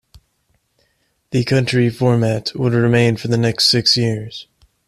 The 1.29 1.43
country 1.43 1.91
format 1.91 2.53
would 2.55 2.73
remain 2.73 3.17
for 3.17 3.27
the 3.27 3.37
next 3.37 3.69
six 3.69 3.95
years. 3.95 4.47